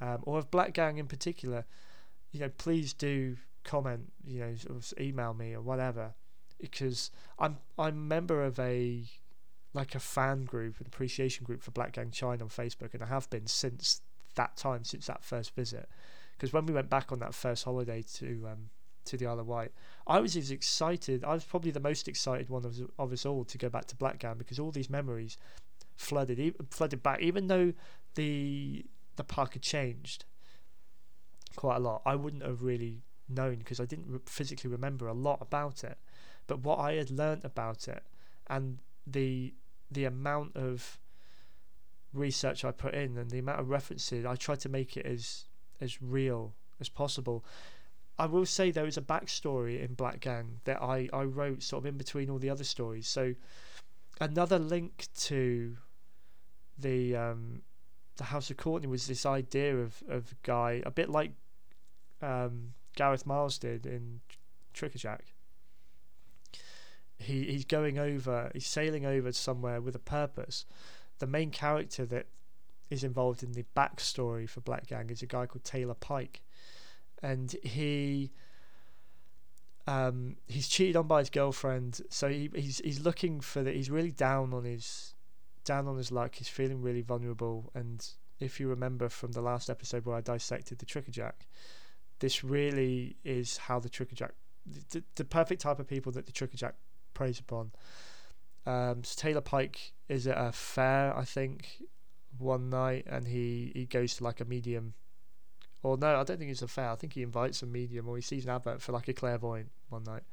[0.00, 1.64] um, or of Black Gang in particular
[2.30, 6.14] you know please do comment you know or email me or whatever.
[6.60, 9.04] Because I'm I'm a member of a
[9.74, 13.28] like a fan group, an appreciation group for Blackgang Chine on Facebook, and I have
[13.30, 14.00] been since
[14.34, 15.88] that time, since that first visit.
[16.38, 18.70] Because when we went back on that first holiday to um,
[19.06, 19.72] to the Isle of Wight,
[20.06, 21.24] I was as excited.
[21.24, 23.96] I was probably the most excited one of, of us all to go back to
[23.96, 25.36] Black Gang because all these memories
[25.96, 27.20] flooded flooded back.
[27.20, 27.72] Even though
[28.14, 30.24] the the park had changed
[31.56, 35.38] quite a lot, I wouldn't have really known because I didn't physically remember a lot
[35.40, 35.98] about it.
[36.46, 38.04] But what I had learnt about it
[38.46, 39.54] and the
[39.90, 41.00] the amount of
[42.12, 45.47] research I put in and the amount of references I tried to make it as
[45.80, 47.44] as real as possible.
[48.18, 51.82] I will say there is a backstory in Black Gang that I, I wrote sort
[51.82, 53.06] of in between all the other stories.
[53.06, 53.34] So
[54.20, 55.76] another link to
[56.78, 57.62] the um,
[58.16, 61.32] the House of Courtney was this idea of of guy a bit like
[62.20, 64.20] um, Gareth Miles did in
[64.74, 65.20] Trickerjack,
[67.18, 70.64] he he's going over, he's sailing over somewhere with a purpose.
[71.18, 72.26] The main character that
[72.90, 76.42] is involved in the backstory for Black Gang is a guy called Taylor Pike,
[77.22, 78.32] and he.
[79.86, 83.74] Um, he's cheated on by his girlfriend, so he, he's he's looking for that.
[83.74, 85.14] He's really down on his
[85.64, 86.34] down on his luck.
[86.34, 88.06] He's feeling really vulnerable, and
[88.38, 91.46] if you remember from the last episode where I dissected the Trickerjack,
[92.20, 94.32] this really is how the Trickerjack,
[94.90, 96.74] the, the perfect type of people that the Trickerjack
[97.14, 97.72] preys upon.
[98.66, 101.82] Um, so Taylor Pike is at a fair, I think,
[102.38, 104.94] one night, and he he goes to like a medium.
[105.82, 106.90] Or no, I don't think it's a fair.
[106.90, 109.70] I think he invites a medium, or he sees an advert for like a clairvoyant
[109.88, 110.24] one night,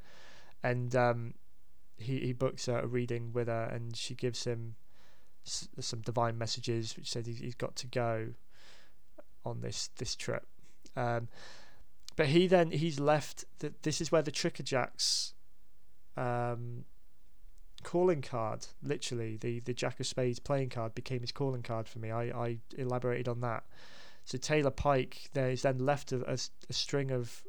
[0.64, 1.34] and um,
[1.98, 4.76] he he books a, reading with her, and she gives him
[5.46, 8.30] s- some divine messages, which said he's, he's got to go
[9.46, 10.48] on this this trip.
[10.96, 11.28] Um,
[12.16, 13.46] but he then he's left.
[13.60, 15.34] That this is where the Trickerjacks
[16.18, 16.86] um,
[17.86, 18.66] calling card.
[18.84, 22.12] Literally, the the Jack of Spades playing card became his calling card for me.
[22.12, 23.64] I, I elaborated on that.
[24.26, 26.38] So Taylor Pike, there is then left a, a,
[26.70, 27.44] a string of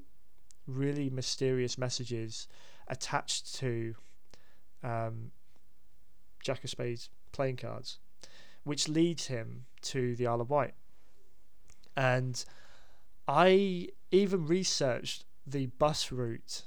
[0.66, 2.48] really mysterious messages
[2.86, 3.94] attached to
[4.84, 5.30] um,
[6.44, 7.98] Jack of Spades playing cards,
[8.62, 10.74] which leads him to the Isle of Wight.
[11.96, 12.44] And
[13.26, 16.64] I even researched the bus route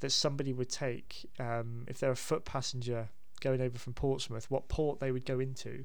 [0.00, 3.08] that somebody would take um, if they're a foot passenger
[3.40, 5.84] going over from Portsmouth, what port they would go into,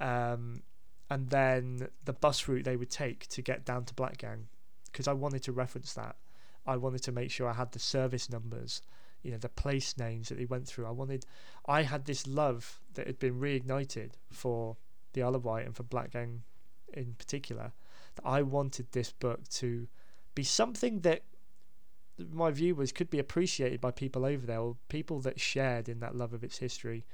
[0.00, 0.62] um,
[1.10, 4.44] and then the bus route they would take to get down to Blackgang,
[4.90, 6.16] because I wanted to reference that.
[6.66, 8.80] I wanted to make sure I had the service numbers,
[9.22, 10.86] you know, the place names that they went through.
[10.86, 11.26] I wanted,
[11.66, 14.76] I had this love that had been reignited for
[15.12, 16.40] the Isle of Wight and for Blackgang
[16.92, 17.72] in particular.
[18.16, 19.88] That I wanted this book to
[20.34, 21.22] be something that
[22.32, 26.00] my view was could be appreciated by people over there or people that shared in
[26.00, 27.04] that love of its history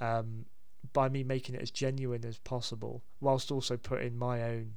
[0.00, 0.44] um,
[0.92, 4.74] by me making it as genuine as possible whilst also putting my own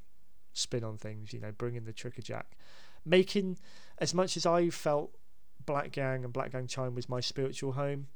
[0.54, 2.44] spin on things you know bringing the trickerjack
[3.06, 3.58] making
[4.00, 5.12] as much as i felt
[5.66, 8.08] black gang and Blackgang Chine was my spiritual home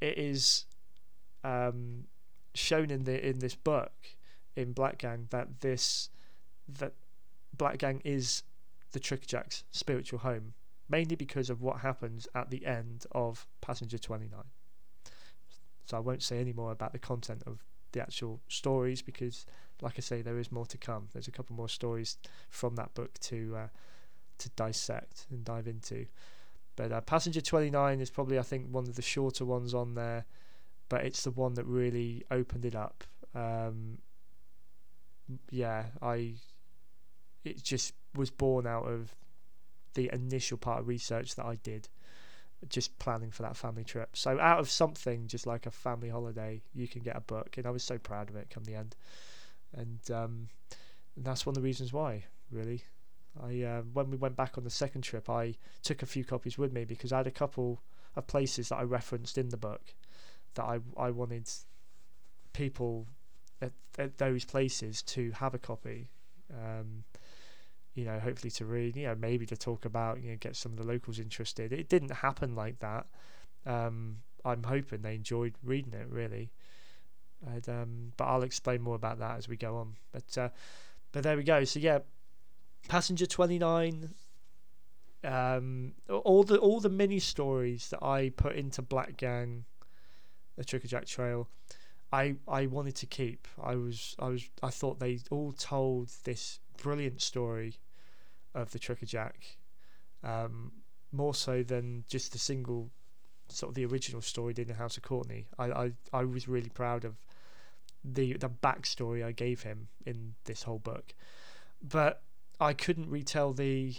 [0.00, 0.66] it is
[1.42, 2.04] um,
[2.54, 3.92] shown in the in this book
[4.56, 6.10] in black gang that this
[6.68, 6.92] that
[7.56, 8.42] black gang is
[8.92, 10.54] the Trickerjack's spiritual home,
[10.88, 14.40] mainly because of what happens at the end of Passenger 29.
[15.86, 17.62] So I won't say any more about the content of
[17.92, 19.46] the actual stories because,
[19.80, 21.08] like I say, there is more to come.
[21.12, 22.18] There's a couple more stories
[22.50, 23.68] from that book to uh,
[24.38, 26.06] to dissect and dive into.
[26.74, 30.26] But uh, Passenger 29 is probably, I think, one of the shorter ones on there,
[30.90, 33.04] but it's the one that really opened it up.
[33.34, 33.98] Um,
[35.50, 36.34] yeah, I.
[37.44, 39.14] It just was born out of
[39.96, 41.88] the initial part of research that I did,
[42.68, 44.10] just planning for that family trip.
[44.16, 47.66] So out of something just like a family holiday, you can get a book, and
[47.66, 48.94] I was so proud of it come the end.
[49.74, 50.48] and um,
[51.16, 52.24] that's one of the reasons why.
[52.50, 52.84] Really,
[53.42, 56.56] I uh, when we went back on the second trip, I took a few copies
[56.56, 57.82] with me because I had a couple
[58.14, 59.94] of places that I referenced in the book
[60.54, 61.50] that I I wanted
[62.52, 63.06] people
[63.60, 66.10] at, at those places to have a copy.
[66.52, 67.04] Um,
[67.96, 70.70] you know, hopefully to read, you know, maybe to talk about, you know, get some
[70.72, 71.72] of the locals interested.
[71.72, 73.06] It didn't happen like that.
[73.64, 76.50] Um, I'm hoping they enjoyed reading it really.
[77.44, 79.96] And, um, but I'll explain more about that as we go on.
[80.12, 80.48] But uh,
[81.10, 81.64] but there we go.
[81.64, 82.00] So yeah,
[82.86, 84.10] Passenger Twenty Nine.
[85.24, 89.64] Um, all the all the mini stories that I put into Black Gang,
[90.56, 91.48] the Trickerjack Trail,
[92.12, 93.48] I I wanted to keep.
[93.60, 97.74] I was I was I thought they all told this brilliant story
[98.56, 99.58] of the Trickerjack,
[100.24, 100.72] um,
[101.12, 102.90] more so than just the single
[103.48, 105.46] sort of the original story did in the House of Courtney.
[105.58, 107.14] I, I, I was really proud of
[108.02, 111.14] the the backstory I gave him in this whole book,
[111.82, 112.22] but
[112.60, 113.94] I couldn't retell the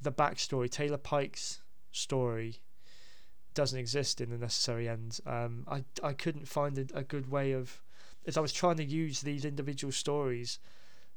[0.00, 0.70] the backstory.
[0.70, 2.60] Taylor Pike's story
[3.54, 5.20] doesn't exist in the necessary end.
[5.26, 7.82] Um, I I couldn't find a, a good way of,
[8.26, 10.58] as I was trying to use these individual stories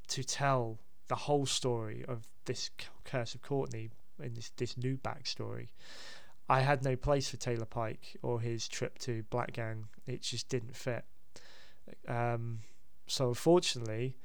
[0.08, 2.70] to tell the whole story of this
[3.04, 3.90] Curse of Courtney
[4.22, 5.70] in this this new backstory.
[6.48, 9.86] I had no place for Taylor Pike or his trip to Black Gang.
[10.06, 11.04] It just didn't fit.
[12.08, 12.60] Um,
[13.08, 14.18] so unfortunately,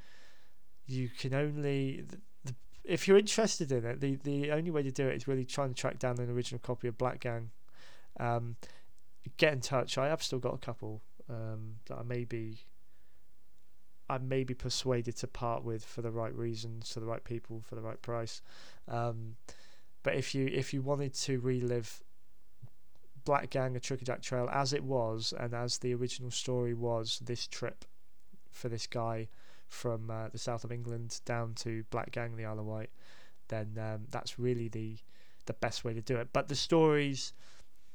[0.87, 2.55] you can only the, the,
[2.85, 4.01] if you're interested in it.
[4.01, 6.61] The the only way to do it is really trying to track down an original
[6.61, 7.51] copy of Black Gang.
[8.18, 8.57] Um,
[9.37, 9.99] get in touch.
[9.99, 12.64] I have still got a couple um, that I may be
[14.11, 17.62] I may be persuaded to part with for the right reasons, to the right people,
[17.64, 18.42] for the right price.
[18.88, 19.36] Um,
[20.02, 22.02] but if you if you wanted to relive
[23.24, 27.46] Black Gang, a Trickerjack Trail as it was, and as the original story was, this
[27.46, 27.84] trip
[28.50, 29.28] for this guy
[29.68, 32.90] from uh, the south of England down to Black Gang, the Isle of Wight,
[33.46, 34.96] then um, that's really the
[35.46, 36.28] the best way to do it.
[36.32, 37.32] But the stories,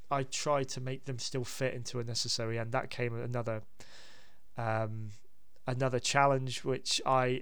[0.10, 3.64] I tried to make them still fit into a necessary, and that came another
[4.58, 5.10] um,
[5.68, 7.42] another challenge which I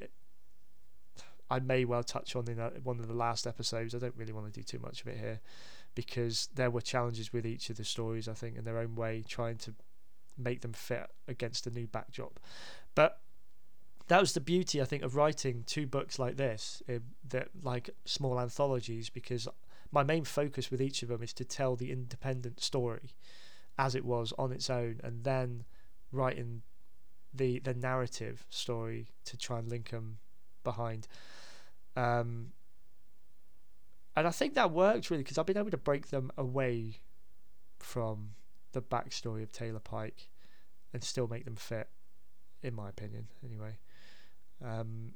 [1.50, 3.94] I may well touch on in a, one of the last episodes.
[3.94, 5.40] I don't really want to do too much of it here
[5.94, 9.24] because there were challenges with each of the stories, I think, in their own way,
[9.28, 9.74] trying to
[10.38, 12.40] make them fit against a new backdrop.
[12.96, 13.20] But
[14.08, 17.00] that was the beauty, I think, of writing two books like this, eh,
[17.30, 19.48] that like small anthologies, because
[19.92, 23.12] my main focus with each of them is to tell the independent story
[23.78, 25.66] as it was on its own, and then
[26.12, 26.64] writing
[27.34, 30.18] the the narrative story to try and link them
[30.64, 31.08] behind.
[31.96, 32.52] Um,
[34.16, 37.00] and I think that worked really because I've been able to break them away
[37.80, 38.32] from
[38.72, 40.30] the backstory of Taylor Pike
[40.94, 41.90] and still make them fit,
[42.62, 43.78] in my opinion, anyway.
[44.64, 45.14] Um,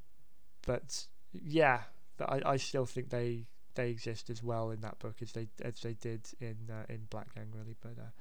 [0.65, 1.81] but yeah,
[2.19, 3.45] I, I still think they
[3.75, 7.07] they exist as well in that book as they as they did in uh, in
[7.09, 7.75] Black Gang really.
[7.79, 8.11] But uh,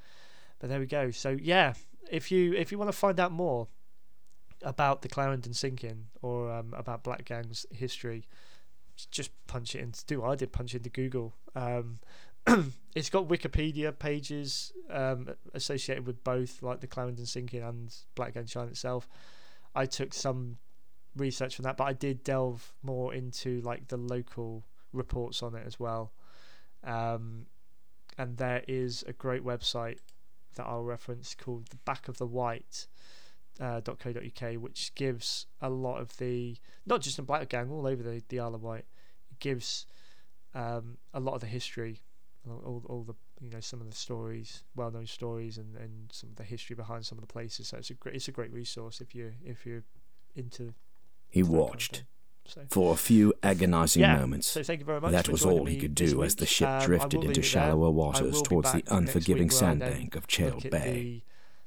[0.59, 1.11] but there we go.
[1.11, 1.75] So yeah,
[2.11, 3.69] if you if you want to find out more
[4.63, 8.27] about the Clarendon sinking or um, about Black Gang's history,
[9.11, 10.05] just punch it into.
[10.07, 11.35] Do I did punch into Google.
[11.55, 11.99] Um,
[12.95, 18.69] it's got Wikipedia pages um, associated with both, like the Clarendon sinking and Blackgang Chine
[18.69, 19.09] itself.
[19.75, 20.59] I took some
[21.17, 25.67] research from that, but I did delve more into like the local reports on it
[25.67, 26.13] as well.
[26.85, 27.47] Um,
[28.17, 29.99] and there is a great website
[30.55, 32.87] that I'll reference called the Back of the Wight,
[33.61, 38.03] uh, .co.uk, which gives a lot of the not just in Black Gang, all over
[38.03, 38.85] the, the Isle of Wight.
[39.31, 39.87] It gives
[40.55, 42.01] um, a lot of the history,
[42.49, 46.31] all, all the you know some of the stories, well known stories, and, and some
[46.31, 47.69] of the history behind some of the places.
[47.69, 49.85] So it's a great it's a great resource if you if you're
[50.35, 50.75] into.
[51.29, 52.05] He watched.
[52.49, 52.61] So.
[52.71, 55.79] For a few agonising yeah, moments, so thank you very much that was all he
[55.79, 60.29] could do as the ship um, drifted into shallower waters towards the unforgiving sandbank of
[60.29, 61.25] Chale Bay.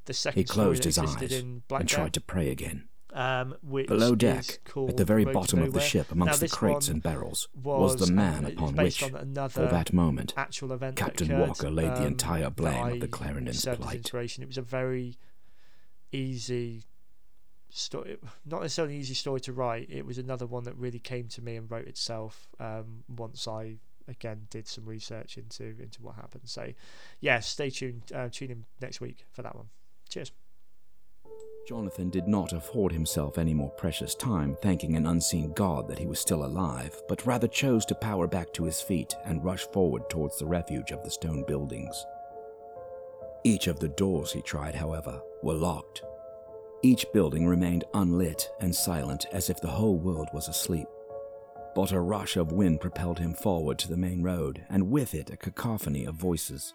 [0.09, 2.89] The, the he closed his eyes and tried to pray again.
[3.13, 7.47] Um, Below deck, at the very bottom of the ship, amongst the crates and barrels,
[7.55, 11.69] was, was the man um, upon which, on for that moment, actual event Captain Walker
[11.69, 14.13] laid the um, entire blame of the Clarendon's plight.
[14.13, 15.17] It was a very
[16.11, 16.85] easy
[17.69, 19.89] story, not necessarily an easy story to write.
[19.89, 23.77] It was another one that really came to me and wrote itself um, once I
[24.07, 26.47] again did some research into into what happened.
[26.47, 26.73] So,
[27.19, 28.11] yeah, stay tuned.
[28.13, 29.69] Uh, tune in next week for that one.
[30.09, 30.31] Cheers.
[31.67, 36.07] Jonathan did not afford himself any more precious time thanking an unseen god that he
[36.07, 40.09] was still alive, but rather chose to power back to his feet and rush forward
[40.09, 42.05] towards the refuge of the stone buildings.
[43.43, 46.01] Each of the doors he tried, however, were locked,
[46.81, 50.87] Each building remained unlit and silent as if the whole world was asleep.
[51.75, 55.29] But a rush of wind propelled him forward to the main road, and with it
[55.29, 56.73] a cacophony of voices.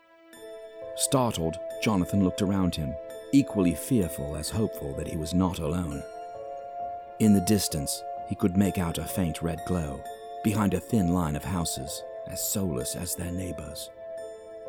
[0.97, 2.95] Startled, Jonathan looked around him,
[3.35, 6.01] equally fearful as hopeful that he was not alone.
[7.19, 10.01] In the distance, he could make out a faint red glow,
[10.45, 13.91] behind a thin line of houses, as soulless as their neighbors.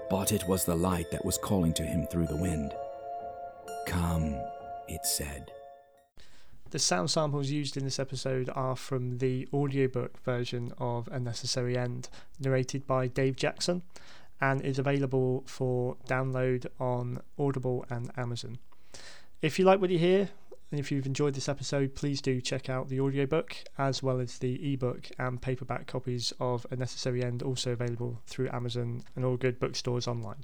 [0.09, 2.73] But it was the light that was calling to him through the wind.
[3.85, 4.35] Come,
[4.87, 5.51] it said.
[6.71, 11.77] The sound samples used in this episode are from the audiobook version of A Necessary
[11.77, 12.09] End,
[12.39, 13.83] narrated by Dave Jackson,
[14.41, 18.57] and is available for download on Audible and Amazon.
[19.41, 20.29] If you like what you hear,
[20.71, 24.39] and if you've enjoyed this episode, please do check out the audiobook as well as
[24.39, 29.37] the ebook and paperback copies of A Necessary End, also available through Amazon and all
[29.37, 30.43] good bookstores online.